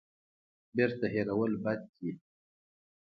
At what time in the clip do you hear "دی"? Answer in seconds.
1.95-2.11